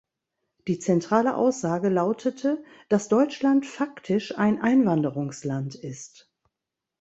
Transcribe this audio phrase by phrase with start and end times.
[0.67, 6.33] Die zentrale Aussage lautete, dass Deutschland faktisch ein Einwanderungsland ist.